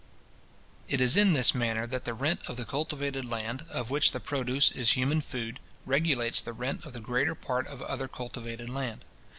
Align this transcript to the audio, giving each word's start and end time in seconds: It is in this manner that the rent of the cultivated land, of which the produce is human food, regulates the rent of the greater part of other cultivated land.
It 0.87 0.99
is 0.99 1.15
in 1.15 1.33
this 1.33 1.53
manner 1.53 1.85
that 1.85 2.05
the 2.05 2.15
rent 2.15 2.39
of 2.47 2.57
the 2.57 2.65
cultivated 2.65 3.23
land, 3.23 3.65
of 3.69 3.91
which 3.91 4.13
the 4.13 4.19
produce 4.19 4.71
is 4.71 4.93
human 4.93 5.21
food, 5.21 5.59
regulates 5.85 6.41
the 6.41 6.53
rent 6.53 6.83
of 6.87 6.93
the 6.93 6.99
greater 6.99 7.35
part 7.35 7.67
of 7.67 7.83
other 7.83 8.07
cultivated 8.07 8.67
land. 8.67 9.05